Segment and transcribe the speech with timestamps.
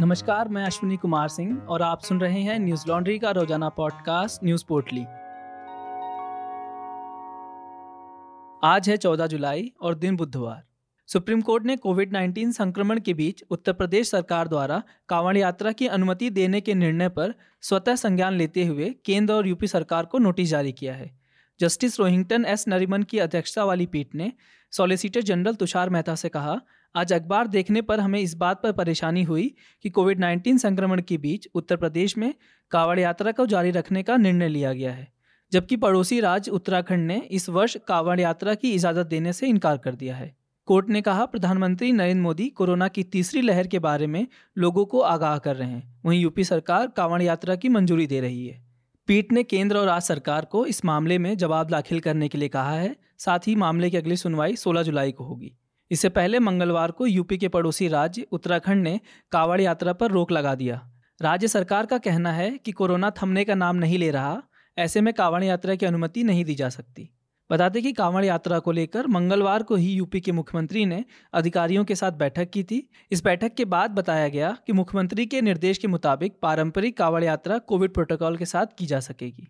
[0.00, 4.44] नमस्कार, मैं अश्विनी कुमार सिंह और आप सुन रहे हैं न्यूज़ लॉन्ड्री का रोज़ाना पॉडकास्ट,
[4.44, 5.00] न्यूज़ पोर्टली।
[8.64, 10.62] आज है 14 जुलाई और दिन बुधवार।
[11.06, 15.86] सुप्रीम कोर्ट ने कोविड 19 संक्रमण के बीच उत्तर प्रदेश सरकार द्वारा कांवड़ यात्रा की
[15.86, 20.48] अनुमति देने के निर्णय पर स्वतः संज्ञान लेते हुए केंद्र और यूपी सरकार को नोटिस
[20.48, 21.18] जारी किया है।
[21.60, 24.32] जस्टिस रोहिंगटन एस नरीमन की अध्यक्षता वाली पीठ ने
[24.70, 26.60] सॉलिसिटर जनरल तुषार मेहता से कहा
[26.94, 31.18] आज अखबार देखने पर हमें इस बात पर परेशानी हुई कि कोविड 19 संक्रमण के
[31.18, 32.34] बीच उत्तर प्रदेश में
[32.70, 35.12] कावड़ यात्रा को जारी रखने का निर्णय लिया गया है,
[35.52, 39.94] जबकि पड़ोसी राज्य उत्तराखंड ने इस वर्ष कावड़ यात्रा की इजाज़त देने से इनकार कर
[39.94, 40.34] दिया है।
[40.66, 44.26] कोर्ट ने कहा, प्रधानमंत्री नरेंद्र मोदी कोरोना की तीसरी लहर के बारे में
[44.58, 48.46] लोगों को आगाह कर रहे हैं। वहीं यूपी सरकार कावड़ यात्रा की मंजूरी दे रही
[48.46, 48.62] है।
[49.06, 52.48] पीठ ने केंद्र और राज्य सरकार को इस मामले में जवाब दाखिल करने के लिए
[52.48, 55.56] कहा है। साथ ही मामले की अगली सुनवाई 16 जुलाई को होगी।
[55.90, 59.00] इससे पहले मंगलवार को यूपी के पड़ोसी राज्य उत्तराखंड ने
[59.32, 60.90] कावड़ यात्रा पर रोक लगा दिया।
[61.22, 64.42] राज्य सरकार का कहना है कि कोरोना थमने का नाम नहीं ले रहा,
[64.78, 67.10] ऐसे में कावड़ यात्रा की अनुमति नहीं दी जा सकती।
[67.50, 71.84] बता दें कि कांवड़ यात्रा को लेकर मंगलवार को ही यूपी के मुख्यमंत्री ने अधिकारियों
[71.84, 75.78] के साथ बैठक की थी। इस बैठक के बाद बताया गया कि मुख्यमंत्री के निर्देश
[75.78, 79.48] के मुताबिक पारंपरिक कांवड़ यात्रा कोविड प्रोटोकॉल के साथ की जा सकेगी।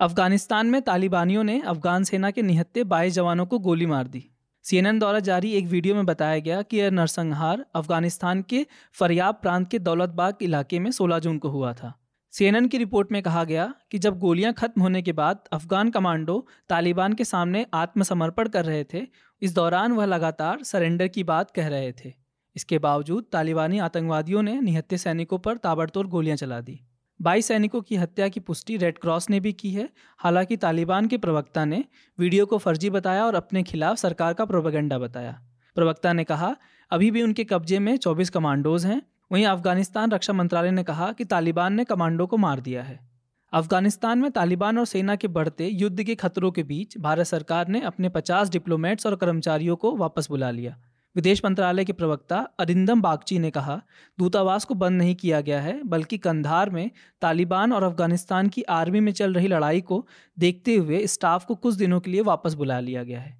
[0.00, 4.30] अफ़गानिस्तान में तालिबानियों ने अफगान सेना के निहत्ते बाईस जवानों को गोली मार दी।
[4.64, 9.70] सीएनएन द्वारा जारी एक वीडियो में बताया गया कि यह नरसंहार अफ़गानिस्तान के फरियाब प्रांत
[9.70, 11.92] के दौलतबाग इलाके में 16 जून को हुआ था।
[12.32, 16.46] सीएनएन की रिपोर्ट में कहा गया कि जब गोलियाँ खत्म होने के बाद अफगान कमांडो
[16.68, 19.06] तालिबान के सामने आत्मसमर्पण कर रहे थे,
[19.42, 22.12] इस दौरान वह लगातार सरेंडर की बात कह रहे थे।
[22.56, 26.80] इसके बावजूद तालिबानी आतंकवादियों ने निहत्ते सैनिकों पर ताबड़तोड़ गोलियाँ चला दी।
[27.22, 31.18] बाईस सैनिकों की हत्या की पुष्टि रेड क्रॉस ने भी की है। हालाँकि तालिबान के
[31.18, 31.84] प्रवक्ता ने
[32.18, 35.42] वीडियो को फर्जी बताया और अपने खिलाफ सरकार का प्रोपेगेंडा बताया।
[35.74, 36.56] प्रवक्ता ने कहा,
[36.90, 41.24] अभी भी उनके कब्जे में 24 कमांडोज हैं। वहीं अफ़गानिस्तान रक्षा मंत्रालय ने कहा कि
[41.24, 43.00] तालिबान ने कमांडो को मार दिया है।
[43.52, 47.80] अफ़गानिस्तान में तालिबान और सेना के बढ़ते युद्ध के खतरों के बीच भारत सरकार ने
[47.80, 50.82] अपने 50 डिप्लोमेट्स और कर्मचारियों को वापस बुला लिया।
[51.16, 53.82] विदेश मंत्रालय के प्रवक्ता अरिंदम बागची ने कहा,
[54.18, 59.00] दूतावास को बंद नहीं किया गया है, बल्कि कंधार में तालिबान और अफ़गानिस्तान की आर्मी
[59.00, 60.06] में चल रही लड़ाई को
[60.38, 63.38] देखते हुए स्टाफ को कुछ दिनों के लिए वापस बुला लिया गया है।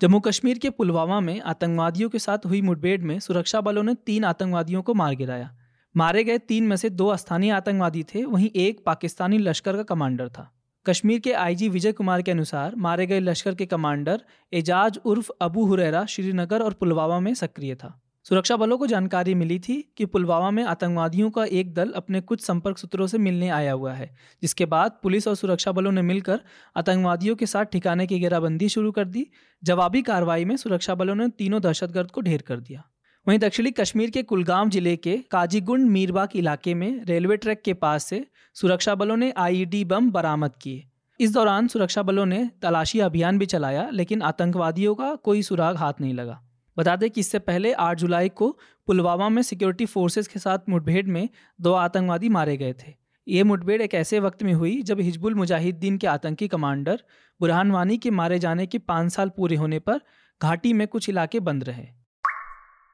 [0.00, 4.24] जम्मू कश्मीर के पुलवामा में आतंकवादियों के साथ हुई मुठभेड़ में सुरक्षा बलों ने तीन
[4.24, 5.56] आतंकवादियों को मार गिराया।
[5.96, 10.28] मारे गए तीन में से दो स्थानीय आतंकवादी थे, वहीं एक पाकिस्तानी लश्कर का कमांडर
[10.28, 10.52] था।
[10.86, 14.20] कश्मीर के आईजी विजय कुमार के अनुसार मारे गए लश्कर के कमांडर
[14.52, 19.58] एजाज उर्फ़ अबू हुरैरा श्रीनगर और पुलवामा में सक्रिय था। सुरक्षा बलों को जानकारी मिली
[19.58, 23.72] थी कि पुलवामा में आतंकवादियों का एक दल अपने कुछ संपर्क सूत्रों से मिलने आया
[23.72, 24.10] हुआ है,
[24.42, 26.40] जिसके बाद पुलिस और सुरक्षा बलों ने मिलकर
[26.76, 29.26] आतंकवादियों के साथ ठिकाने की घेराबंदी शुरू कर दी।
[29.62, 32.84] जवाबी कार्रवाई में सुरक्षा बलों ने तीनों दहशतगर्द को ढेर कर दिया।
[33.26, 38.04] वहीं दक्षिणी कश्मीर के कुलगाम ज़िले के काजीगुंड मीरबाग इलाके में रेलवे ट्रैक के पास
[38.04, 38.24] से
[38.56, 40.84] सुरक्षा बलों ने आईईडी बम बरामद किए।
[41.20, 46.00] इस दौरान सुरक्षा बलों ने तलाशी अभियान भी चलाया, लेकिन आतंकवादियों का कोई सुराग हाथ
[46.00, 46.40] नहीं लगा।
[46.76, 48.50] बता दें कि इससे पहले 8 जुलाई को
[48.88, 52.94] पुलवामा में सिक्योरिटी फोर्सेज के साथ मुठभेड़ में दो आतंकवादी मारे गए थे।
[53.26, 57.02] ये मुठभेड़ एक ऐसे वक्त में हुई जब हिजबुल मुजाहिदीन के आतंकी कमांडर
[57.40, 60.00] बुरहान वानी के मारे जाने के पाँच साल पूरे होने पर
[60.40, 61.86] घाटी में कुछ इलाके बंद रहे।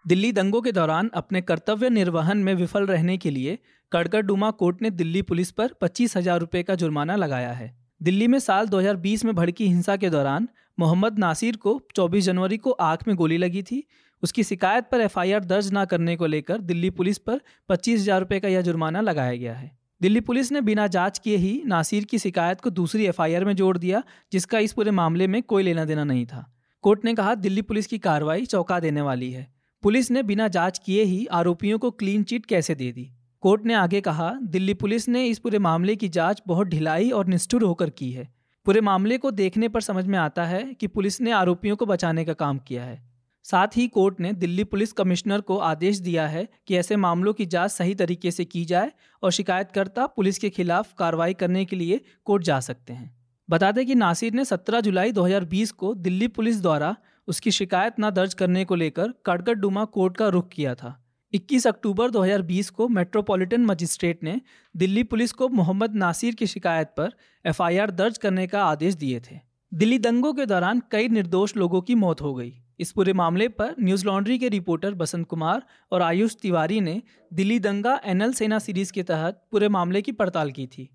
[0.06, 3.58] दिल्ली दंगों के दौरान अपने कर्तव्य निर्वहन में विफल रहने के लिए
[3.92, 8.38] कड़कड़डुमा कोर्ट ने दिल्ली पुलिस पर पच्चीस हज़ार रुपये का जुर्माना लगाया है। दिल्ली में
[8.38, 10.48] साल 2020 में भड़की हिंसा के दौरान
[10.80, 13.82] मोहम्मद नासिर को 24 जनवरी को आँख में गोली लगी थी।
[14.22, 18.40] उसकी शिकायत पर एफआईआर दर्ज न करने को लेकर दिल्ली पुलिस पर पच्चीस हज़ार रुपये
[18.40, 22.18] का यह जुर्माना लगाया गया है। दिल्ली पुलिस ने बिना जाँच किए ही नासिर की
[22.18, 24.02] शिकायत को दूसरी एफआईआर में जोड़ दिया,
[24.32, 26.52] जिसका इस पूरे मामले में कोई लेना देना नहीं था।
[26.82, 29.51] कोर्ट ने कहा, दिल्ली पुलिस की कार्रवाई चौंका देने वाली है।
[29.82, 33.12] पुलिस ने बिना जाँच किए ही आरोपियों को क्लीन चिट कैसे दे दी?
[33.40, 37.26] कोर्ट ने आगे कहा, दिल्ली पुलिस ने इस पूरे मामले की जाँच बहुत ढिलाई और
[37.26, 38.34] निष्ठुर होकर की है।
[38.64, 42.24] पूरे मामले को देखने पर समझ में आता है कि पुलिस ने आरोपियों को बचाने
[42.24, 43.10] का काम किया है।
[43.44, 47.46] साथ ही कोर्ट ने दिल्ली पुलिस कमिश्नर को आदेश दिया है कि ऐसे मामलों की
[47.46, 48.92] जाँच सही तरीके से की जाए
[49.22, 53.16] और शिकायतकर्ता पुलिस के खिलाफ कार्रवाई करने के लिए कोर्ट जा सकते हैं।
[53.50, 56.96] बता दें कि नासिर ने 17 जुलाई 2020 को दिल्ली पुलिस द्वारा
[57.28, 60.98] उसकी शिकायत न दर्ज करने को लेकर कड़कड़ डुमा कोर्ट का रुख किया था।
[61.32, 64.40] 21 अक्टूबर 2020 को मेट्रोपॉलिटन मजिस्ट्रेट ने
[64.76, 67.12] दिल्ली पुलिस को मोहम्मद नासिर की शिकायत पर
[67.46, 69.38] एफआईआर दर्ज करने का आदेश दिए थे।
[69.74, 73.74] दिल्ली दंगों के दौरान कई निर्दोष लोगों की मौत हो गई। इस पूरे मामले पर
[73.80, 77.02] न्यूज़ लॉन्ड्री के रिपोर्टर बसंत कुमार और आयुष तिवारी ने
[77.32, 80.88] दिल्ली दंगा एनएल सेना सीरीज़ के तहत पूरे मामले की पड़ताल की थी।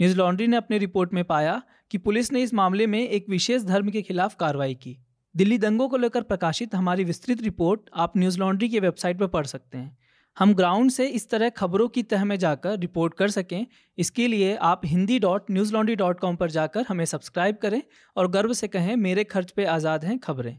[0.00, 3.62] न्यूज़ लॉन्ड्री ने अपनी रिपोर्ट में पाया कि पुलिस ने इस मामले में एक विशेष
[3.62, 4.98] धर्म के खिलाफ कार्रवाई की।
[5.34, 9.46] दिल्ली दंगों को लेकर प्रकाशित हमारी विस्तृत रिपोर्ट आप न्यूज़ लॉन्ड्री की वेबसाइट पर पढ़
[9.46, 9.96] सकते हैं।
[10.36, 13.66] हम ग्राउंड से इस तरह खबरों की तह में जाकर रिपोर्ट कर सकें।
[13.98, 17.82] इसके लिए आप Hindi dot Newslaundry dot com पर जाकर हमें सब्सक्राइब करें
[18.16, 20.56] और गर्व से कहें, मेरे खर्च पे आज़ाद हैं खबरें।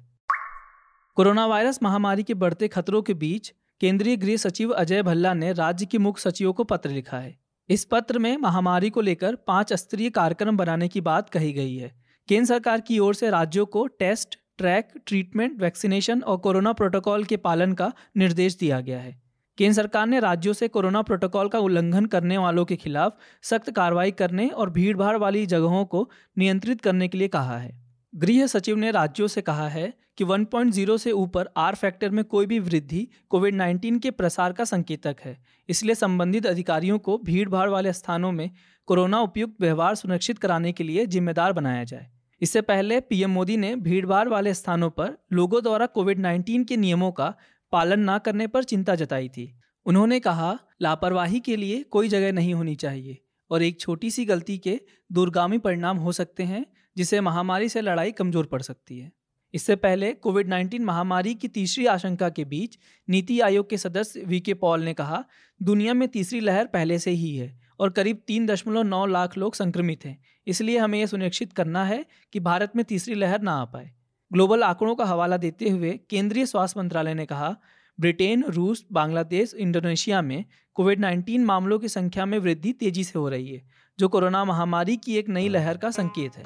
[1.18, 5.86] कोरोना वायरस महामारी के बढ़ते खतरों के बीच केंद्रीय गृह सचिव अजय भल्ला ने राज्य
[5.86, 7.38] के मुख्य सचिवों को पत्र लिखा है।
[7.70, 11.96] इस पत्र में महामारी को लेकर पाँच स्तरीय कार्यक्रम बनाने की बात कही गई है।
[12.30, 17.38] केंद्र सरकार की ओर से राज्यों को टेस्ट ट्रैक ट्रीटमेंट वैक्सीनेशन और कोरोना प्रोटोकॉल के
[17.38, 19.22] पालन का निर्देश दिया गया है।
[19.58, 24.12] केंद्र सरकार ने राज्यों से कोरोना प्रोटोकॉल का उल्लंघन करने वालों के खिलाफ सख्त कार्रवाई
[24.12, 27.80] करने और भीड़भाड़ वाली जगहों को नियंत्रित करने के लिए कहा है।
[28.16, 32.46] गृह सचिव ने राज्यों से कहा है कि 1.0 से ऊपर आर फैक्टर में कोई
[32.46, 35.38] भी वृद्धि कोविड 19 के प्रसार का संकेतक है।
[35.70, 38.50] इसलिए संबंधित अधिकारियों को भीड़भाड़ वाले स्थानों में
[38.86, 42.10] कोरोना उपयुक्त व्यवहार सुनिश्चित कराने के लिए जिम्मेदार बनाया जाए।
[42.42, 47.12] इससे पहले पीएम मोदी ने भीड़भाड़ वाले स्थानों पर लोगों द्वारा कोविड 19 के नियमों
[47.12, 47.34] का
[47.74, 49.54] पालन न करने पर चिंता जताई थी।
[49.86, 53.18] उन्होंने कहा, लापरवाही के लिए कोई जगह नहीं होनी चाहिए
[53.52, 54.80] और एक छोटी सी गलती के
[55.12, 56.66] दूरगामी परिणाम हो सकते हैं
[56.98, 59.12] जिसे महामारी से लड़ाई कमज़ोर पड़ सकती है।
[59.54, 62.78] इससे पहले कोविड 19 महामारी की तीसरी आशंका के बीच
[63.08, 65.24] नीति आयोग के सदस्य वी के पॉल ने कहा,
[65.62, 69.56] दुनिया में तीसरी लहर पहले से ही है। और करीब तीन दशमलव नौ लाख लोग
[69.56, 73.66] संक्रमित हैं। इसलिए हमें यह सुनिश्चित करना है कि भारत में तीसरी लहर ना आ
[73.66, 73.92] पाए।
[74.34, 77.56] ग्लोबल आंकड़ों का हवाला देते हुए केंद्रीय स्वास्थ्य मंत्रालय ने कहा,
[78.00, 83.30] ब्रिटेन, रूस, बांग्लादेश, इंडोनेशिया में कोविड 19 मामलों की संख्या में वृद्धि तेज़ी से हो
[83.30, 83.68] रही है,
[84.00, 86.44] जो कोरोना महामारी की एक नई लहर का संकेत है।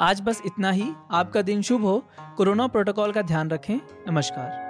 [0.00, 3.76] आज बस इतना ही। आपका दिन शुभ हो। कोरोना प्रोटोकॉल का ध्यान रखें।
[4.08, 4.69] नमस्कार।